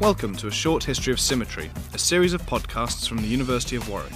[0.00, 3.88] Welcome to A Short History of Symmetry, a series of podcasts from the University of
[3.88, 4.12] Warwick.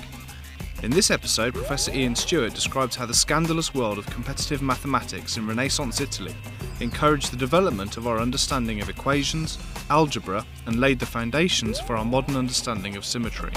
[0.85, 5.45] In this episode, Professor Ian Stewart describes how the scandalous world of competitive mathematics in
[5.45, 6.37] Renaissance Italy
[6.79, 9.59] encouraged the development of our understanding of equations,
[9.91, 13.51] algebra, and laid the foundations for our modern understanding of symmetry.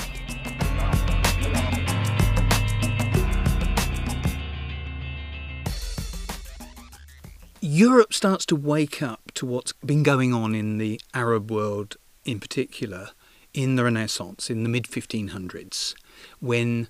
[7.62, 12.40] Europe starts to wake up to what's been going on in the Arab world in
[12.40, 13.10] particular
[13.54, 15.96] in the Renaissance, in the mid 1500s,
[16.40, 16.90] when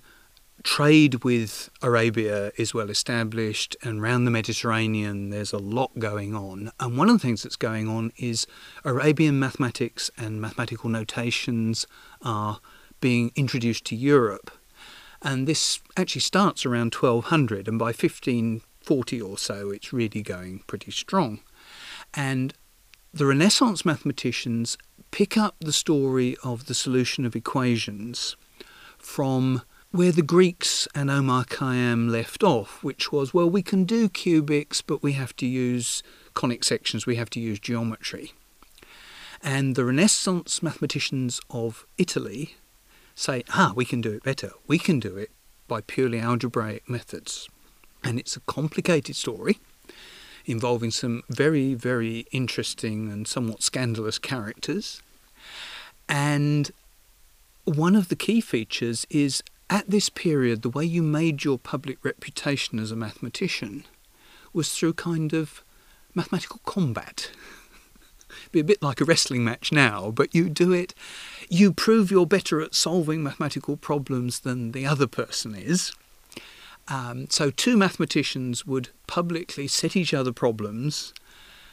[0.62, 6.72] trade with Arabia is well established, and around the Mediterranean there's a lot going on.
[6.80, 8.46] And one of the things that's going on is
[8.84, 11.86] Arabian mathematics and mathematical notations
[12.22, 12.60] are
[13.00, 14.50] being introduced to Europe.
[15.22, 20.90] And this actually starts around 1200, and by 1540 or so, it's really going pretty
[20.90, 21.40] strong.
[22.14, 22.54] And
[23.12, 24.76] the Renaissance mathematicians
[25.16, 28.36] pick up the story of the solution of equations
[28.98, 34.10] from where the Greeks and Omar Khayyam left off, which was, well, we can do
[34.10, 36.02] cubics, but we have to use
[36.34, 38.34] conic sections, we have to use geometry.
[39.42, 42.56] And the Renaissance mathematicians of Italy
[43.14, 44.50] say, ah, we can do it better.
[44.66, 45.30] We can do it
[45.66, 47.48] by purely algebraic methods.
[48.04, 49.60] And it's a complicated story
[50.44, 55.00] involving some very, very interesting and somewhat scandalous characters.
[56.08, 56.70] And
[57.64, 62.04] one of the key features is at this period, the way you made your public
[62.04, 63.84] reputation as a mathematician
[64.52, 65.62] was through kind of
[66.14, 67.30] mathematical combat.
[68.52, 70.94] Be a bit like a wrestling match now, but you do it,
[71.48, 75.92] you prove you're better at solving mathematical problems than the other person is.
[76.88, 81.12] Um, so, two mathematicians would publicly set each other problems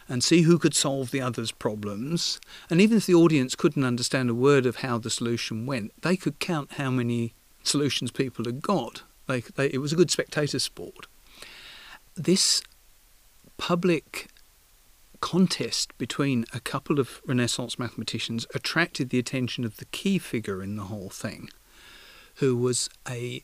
[0.09, 2.39] and see who could solve the other's problems.
[2.69, 6.17] And even if the audience couldn't understand a word of how the solution went, they
[6.17, 7.33] could count how many
[7.63, 9.03] solutions people had got.
[9.27, 11.07] They, they, it was a good spectator sport.
[12.15, 12.61] This
[13.57, 14.27] public
[15.21, 20.75] contest between a couple of Renaissance mathematicians attracted the attention of the key figure in
[20.75, 21.49] the whole thing,
[22.35, 23.41] who was a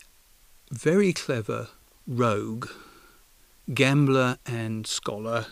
[0.72, 1.70] very clever
[2.06, 2.68] rogue,
[3.74, 5.46] gambler and scholar,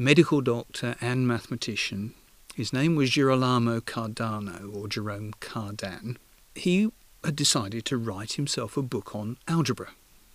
[0.00, 2.14] medical doctor and mathematician.
[2.54, 6.18] His name was Girolamo Cardano, or Jerome Cardan.
[6.54, 6.92] He
[7.24, 9.90] had decided to write himself a book on algebra,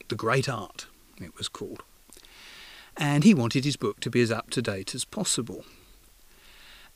[0.09, 0.87] the great art,
[1.21, 1.81] it was called.
[2.97, 5.63] And he wanted his book to be as up to date as possible.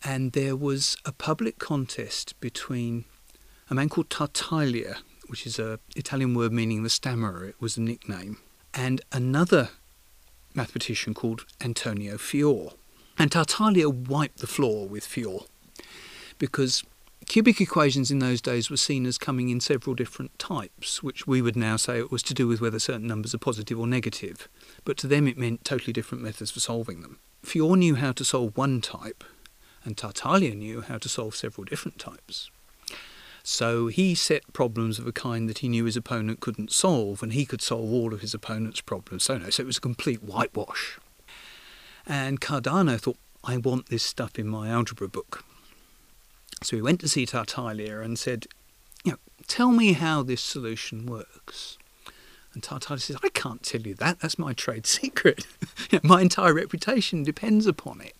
[0.04, 3.06] And there was a public contest between
[3.70, 4.98] a man called Tartaglia,
[5.28, 8.40] which is an Italian word meaning the stammerer, it was a nickname,
[8.74, 9.70] and another
[10.54, 12.72] mathematician called Antonio Fior.
[13.18, 15.40] And Tartaglia wiped the floor with Fior
[16.38, 16.84] because
[17.28, 21.42] cubic equations in those days were seen as coming in several different types, which we
[21.42, 24.48] would now say it was to do with whether certain numbers are positive or negative.
[24.86, 27.20] But to them it meant totally different methods for solving them.
[27.44, 29.24] Fior knew how to solve one type,
[29.84, 32.50] and Tartaglia knew how to solve several different types.
[33.50, 37.32] So he set problems of a kind that he knew his opponent couldn't solve, and
[37.32, 39.24] he could solve all of his opponent's problems.
[39.24, 41.00] So no, so it was a complete whitewash.
[42.06, 43.16] And Cardano thought,
[43.46, 45.46] I want this stuff in my algebra book.
[46.62, 48.48] So he went to see Tartaglia and said,
[49.06, 51.78] you know, tell me how this solution works.
[52.54, 54.20] And Tartaglia says, I can't tell you that.
[54.20, 55.48] That's my trade secret.
[56.04, 58.17] my entire reputation depends upon it.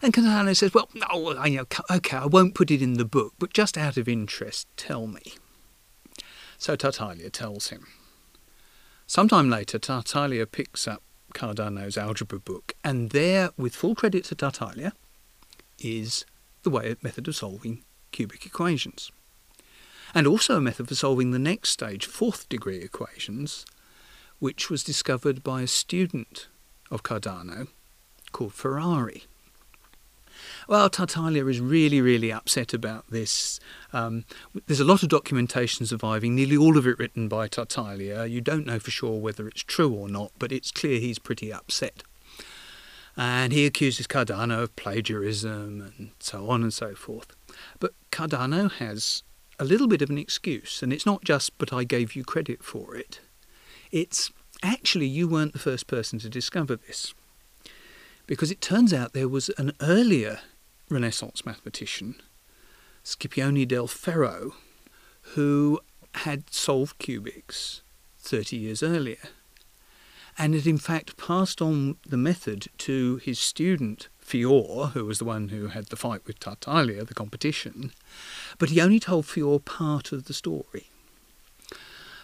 [0.00, 3.04] And Cardano says, Well, no, I, you know, okay, I won't put it in the
[3.04, 5.34] book, but just out of interest, tell me.
[6.56, 7.86] So Tartaglia tells him.
[9.06, 11.02] Sometime later, Tartaglia picks up
[11.34, 14.92] Cardano's algebra book, and there, with full credit to Tartaglia,
[15.78, 16.24] is
[16.62, 19.10] the way method of solving cubic equations.
[20.14, 23.64] And also a method for solving the next stage, fourth degree equations,
[24.38, 26.48] which was discovered by a student
[26.90, 27.68] of Cardano
[28.32, 29.24] called Ferrari.
[30.68, 33.58] Well, Tartaglia is really, really upset about this.
[33.94, 34.26] Um,
[34.66, 38.26] there's a lot of documentation surviving, nearly all of it written by Tartaglia.
[38.26, 41.50] You don't know for sure whether it's true or not, but it's clear he's pretty
[41.50, 42.02] upset.
[43.16, 47.34] And he accuses Cardano of plagiarism and so on and so forth.
[47.80, 49.22] But Cardano has
[49.58, 52.62] a little bit of an excuse, and it's not just, but I gave you credit
[52.62, 53.20] for it.
[53.90, 54.30] It's
[54.62, 57.14] actually you weren't the first person to discover this
[58.26, 60.40] because it turns out there was an earlier
[60.90, 62.16] Renaissance mathematician,
[63.04, 64.54] Scipione del Ferro,
[65.34, 65.80] who
[66.14, 67.82] had solved cubics
[68.18, 69.18] 30 years earlier
[70.38, 75.24] and had in fact passed on the method to his student Fior, who was the
[75.24, 77.92] one who had the fight with Tartaglia, the competition,
[78.58, 80.90] but he only told Fior part of the story.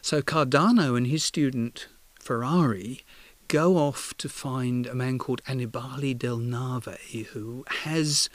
[0.00, 1.88] So Cardano and his student
[2.20, 3.00] Ferrari
[3.48, 6.96] go off to find a man called Annibale del Nave,
[7.32, 8.30] who has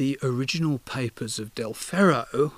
[0.00, 2.54] the original papers of Del Ferro,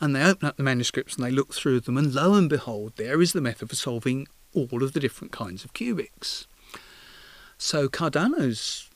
[0.00, 2.94] and they open up the manuscripts and they look through them, and lo and behold,
[2.96, 6.48] there is the method for solving all of the different kinds of cubics.
[7.56, 8.90] So Cardano's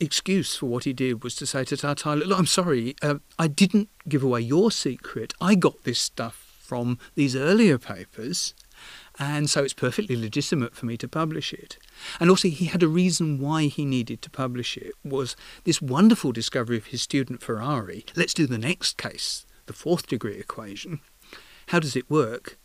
[0.00, 3.48] excuse for what he did was to say to Tartaglia, Look, I'm sorry, uh, I
[3.48, 5.34] didn't give away your secret.
[5.42, 8.54] I got this stuff from these earlier papers,
[9.18, 11.78] and so it's perfectly legitimate for me to publish it.
[12.18, 16.32] And also, he had a reason why he needed to publish it was this wonderful
[16.32, 18.04] discovery of his student Ferrari.
[18.16, 21.00] Let's do the next case, the fourth degree equation.
[21.68, 22.58] How does it work?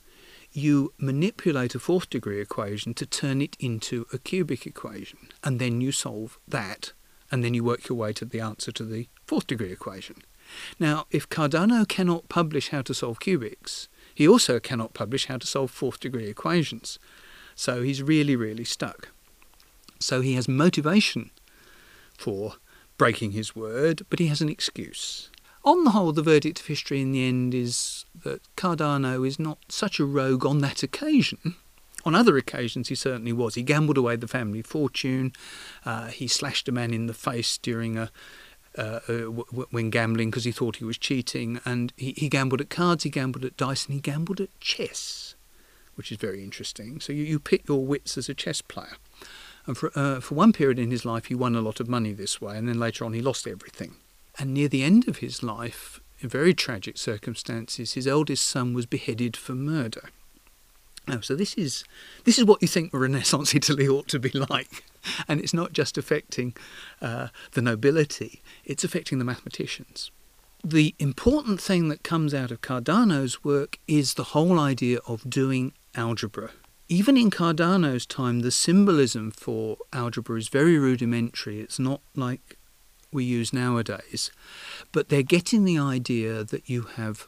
[0.51, 5.81] You manipulate a fourth degree equation to turn it into a cubic equation, and then
[5.81, 6.93] you solve that,
[7.29, 10.15] and then you work your way to the answer to the fourth degree equation.
[10.79, 15.45] Now, if Cardano cannot publish how to solve cubics, he also cannot publish how to
[15.45, 16.97] solve fourth degree equations.
[17.53, 19.09] So he's really, really stuck.
[19.99, 21.31] So he has motivation
[22.17, 22.55] for
[22.97, 25.29] breaking his word, but he has an excuse.
[25.63, 29.57] On the whole, the verdict of history in the end is that Cardano is not
[29.67, 31.55] such a rogue on that occasion.
[32.05, 33.55] On other occasions, he certainly was.
[33.55, 35.33] He gambled away the family fortune.
[35.83, 38.11] Uh, he slashed a man in the face during a,
[38.77, 41.59] uh, uh, w- when gambling because he thought he was cheating.
[41.65, 45.35] And he, he gambled at cards, he gambled at dice, and he gambled at chess,
[45.95, 46.99] which is very interesting.
[46.99, 48.97] So you, you pit your wits as a chess player.
[49.65, 52.13] And for, uh, for one period in his life, he won a lot of money
[52.13, 53.95] this way, and then later on, he lost everything.
[54.37, 58.85] And near the end of his life, in very tragic circumstances, his eldest son was
[58.85, 60.09] beheaded for murder.
[61.07, 61.83] Now, so this is
[62.23, 64.83] this is what you think Renaissance Italy ought to be like,
[65.27, 66.55] and it's not just affecting
[67.01, 70.11] uh, the nobility; it's affecting the mathematicians.
[70.63, 75.73] The important thing that comes out of Cardano's work is the whole idea of doing
[75.93, 76.49] algebra.
[76.87, 81.59] Even in Cardano's time, the symbolism for algebra is very rudimentary.
[81.59, 82.57] It's not like
[83.11, 84.31] we use nowadays,
[84.91, 87.27] but they're getting the idea that you have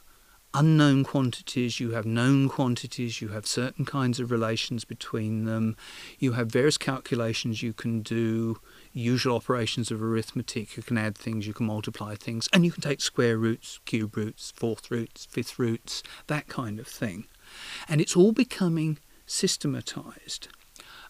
[0.57, 5.77] unknown quantities, you have known quantities, you have certain kinds of relations between them,
[6.17, 8.59] you have various calculations you can do,
[8.91, 12.81] usual operations of arithmetic, you can add things, you can multiply things, and you can
[12.81, 17.25] take square roots, cube roots, fourth roots, fifth roots, that kind of thing.
[17.87, 20.47] And it's all becoming systematized.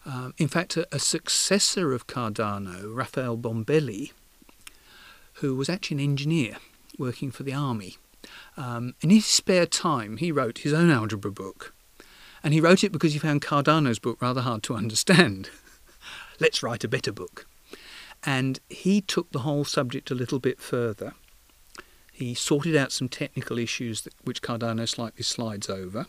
[0.04, 4.12] Um, in fact, a, a successor of Cardano, Raphael Bombelli,
[5.34, 6.56] who was actually an engineer
[6.98, 7.96] working for the army,
[8.56, 11.74] um, in his spare time, he wrote his own algebra book.
[12.42, 15.50] And he wrote it because he found Cardano's book rather hard to understand.
[16.40, 17.46] Let's write a better book.
[18.24, 21.14] And he took the whole subject a little bit further.
[22.12, 26.06] He sorted out some technical issues that, which Cardano slightly slides over.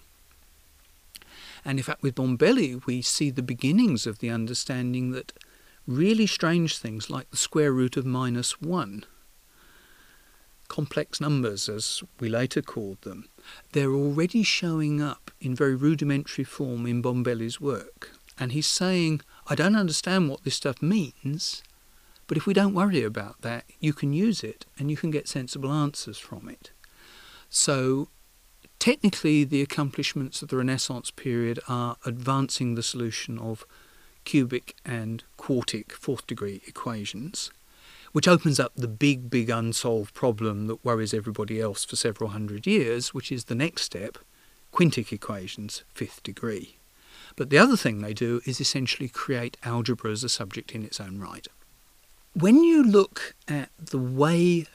[1.63, 5.33] And in fact, with Bombelli, we see the beginnings of the understanding that
[5.85, 9.05] really strange things like the square root of minus 1
[10.69, 13.27] complex numbers, as we later called them,
[13.73, 18.11] they're already showing up in very rudimentary form in Bombelli's work.
[18.39, 21.61] And he's saying, I don't understand what this stuff means,
[22.27, 25.27] but if we don't worry about that, you can use it and you can get
[25.27, 26.71] sensible answers from it.
[27.49, 28.07] So,
[28.77, 33.65] technically, the accomplishments of the Renaissance period are advancing the solution of
[34.23, 37.49] cubic and quartic fourth degree equations
[38.11, 42.65] which opens up the big, big unsolved problem that worries everybody else for several hundred
[42.65, 44.17] years, which is the next step
[44.73, 46.77] quintic equations, fifth degree.
[47.35, 50.99] But the other thing they do is essentially create algebra as a subject in its
[50.99, 51.47] own right.
[52.33, 54.65] When you look at the way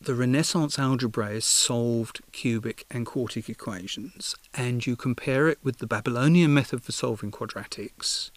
[0.00, 6.52] the Renaissance algebraists solved cubic and quartic equations, and you compare it with the Babylonian
[6.52, 8.30] method for solving quadratics,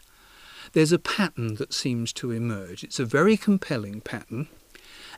[0.76, 2.84] there's a pattern that seems to emerge.
[2.84, 4.50] It's a very compelling pattern,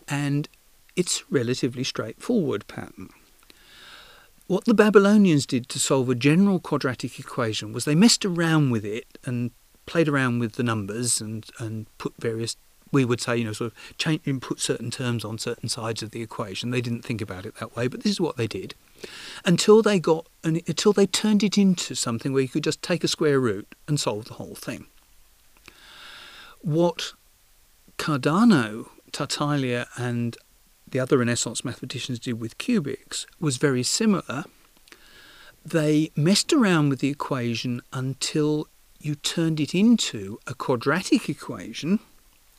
[0.07, 0.47] and
[0.95, 3.09] it's a relatively straightforward pattern.
[4.45, 8.85] What the Babylonians did to solve a general quadratic equation was they messed around with
[8.85, 9.49] it and
[9.87, 12.55] played around with the numbers and, and put various
[12.93, 16.01] we would say, you know, sort of change and put certain terms on certain sides
[16.01, 16.71] of the equation.
[16.71, 18.75] They didn't think about it that way, but this is what they did.
[19.43, 23.09] Until they got until they turned it into something where you could just take a
[23.09, 24.87] square root and solve the whole thing
[26.61, 27.13] what
[27.97, 30.37] Cardano, Tartaglia, and
[30.89, 34.45] the other Renaissance mathematicians did with cubics was very similar.
[35.65, 38.67] They messed around with the equation until
[38.99, 41.99] you turned it into a quadratic equation,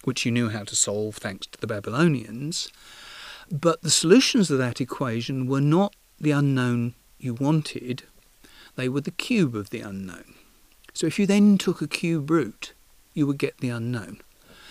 [0.04, 2.70] which you knew how to solve thanks to the Babylonians.
[3.50, 8.02] But the solutions of that equation were not the unknown you wanted,
[8.76, 10.34] they were the cube of the unknown.
[10.92, 12.72] So if you then took a cube root,
[13.18, 14.20] you would get the unknown.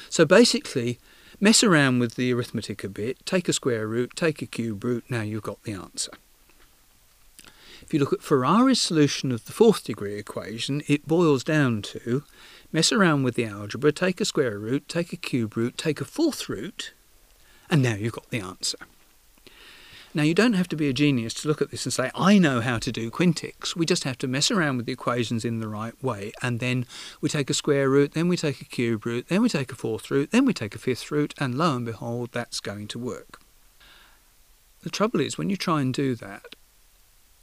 [0.10, 1.00] So basically,
[1.40, 5.04] mess around with the arithmetic a bit, take a square root, take a cube root,
[5.10, 6.12] now you've got the answer.
[7.82, 12.24] If you look at Ferrari's solution of the fourth degree equation, it boils down to
[12.72, 16.06] mess around with the algebra, take a square root, take a cube root, take a
[16.06, 16.94] fourth root,
[17.70, 18.78] and now you've got the answer.
[20.18, 22.40] Now, you don't have to be a genius to look at this and say, I
[22.40, 23.76] know how to do quintics.
[23.76, 26.32] We just have to mess around with the equations in the right way.
[26.42, 26.88] And then
[27.22, 29.76] we take a square root, then we take a cube root, then we take a
[29.76, 32.98] fourth root, then we take a fifth root, and lo and behold, that's going to
[32.98, 33.40] work.
[34.82, 36.56] The trouble is, when you try and do that,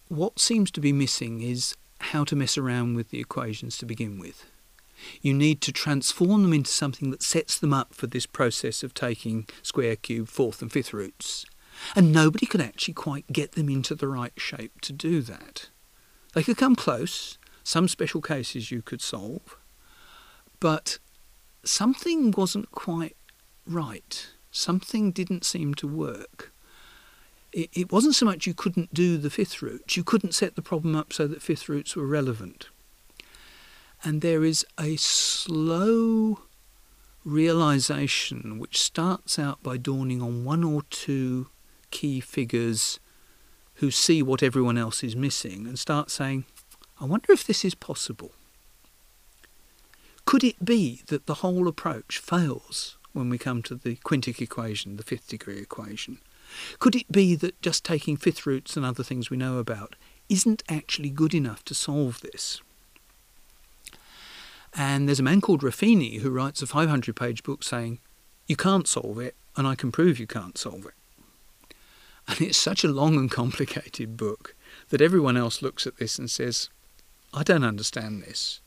[0.09, 4.19] what seems to be missing is how to mess around with the equations to begin
[4.19, 4.47] with.
[5.23, 8.95] You need to transform them into something that sets them up for this process of
[8.95, 11.47] taking square, cube, fourth, and fifth roots.
[11.95, 15.69] And nobody could actually quite get them into the right shape to do that.
[16.35, 19.57] They could come close, some special cases you could solve,
[20.61, 20.99] but
[21.65, 23.17] something wasn't quite
[23.67, 24.29] right.
[24.51, 26.53] Something didn't seem to work.
[27.53, 30.63] It, it wasn't so much you couldn't do the fifth roots, you couldn't set the
[30.63, 32.69] problem up so that fifth roots were relevant.
[34.03, 36.41] And there is a slow
[37.25, 41.47] realization which starts out by dawning on one or two
[41.95, 42.99] key figures
[43.77, 46.45] who see what everyone else is missing and start saying,
[47.01, 48.33] I wonder if this is possible.
[50.27, 54.97] Could it be that the whole approach fails when we come to the quintic equation,
[54.97, 56.19] the fifth degree equation?
[56.79, 59.95] Could it be that just taking fifth roots and other things we know about
[60.29, 62.61] isn't actually good enough to solve this?
[64.77, 68.01] And there's a man called Ruffini who writes a 500 page book saying,
[68.49, 70.95] You can't solve it, and I can prove you can't solve it.
[72.27, 74.55] And it's such a long and complicated book
[74.89, 76.71] that everyone else looks at this and says,
[77.33, 78.61] I don't understand this.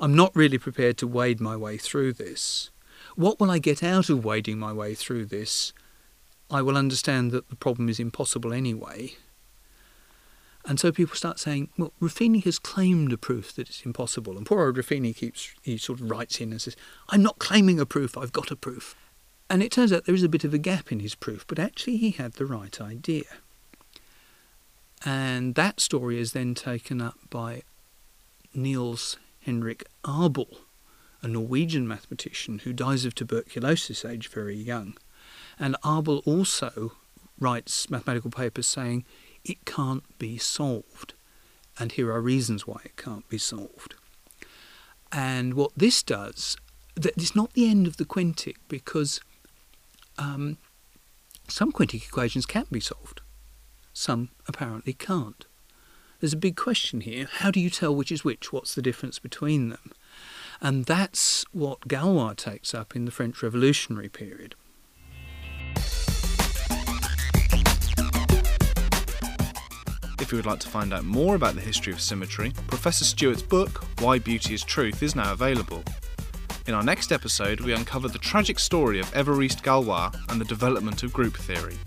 [0.00, 2.70] I'm not really prepared to wade my way through this.
[3.16, 5.72] What will I get out of wading my way through this?
[6.50, 9.14] I will understand that the problem is impossible anyway.
[10.64, 14.36] And so people start saying, well, Ruffini has claimed a proof that it's impossible.
[14.36, 16.76] And poor old Ruffini keeps, he sort of writes in and says,
[17.08, 18.94] I'm not claiming a proof, I've got a proof.
[19.50, 21.58] And it turns out there is a bit of a gap in his proof, but
[21.58, 23.24] actually he had the right idea.
[25.04, 27.62] And that story is then taken up by
[28.54, 30.58] Niels Henrik Abel,
[31.20, 34.96] a Norwegian mathematician who dies of tuberculosis age very young.
[35.58, 36.92] And Abel also
[37.40, 39.04] writes mathematical papers saying
[39.44, 41.14] it can't be solved.
[41.76, 43.94] And here are reasons why it can't be solved.
[45.10, 46.56] And what this does,
[46.94, 49.20] that it's not the end of the quintic because
[50.18, 50.58] um,
[51.48, 53.20] some quintic equations can be solved,
[53.92, 55.46] some apparently can't.
[56.20, 57.28] There's a big question here.
[57.38, 58.52] How do you tell which is which?
[58.52, 59.92] What's the difference between them?
[60.60, 64.54] And that's what Galois takes up in the French Revolutionary period.
[70.20, 73.42] If you would like to find out more about the history of symmetry, Professor Stewart's
[73.42, 75.82] book, Why Beauty is Truth, is now available.
[76.66, 81.02] In our next episode, we uncover the tragic story of Évariste Galois and the development
[81.02, 81.78] of group theory.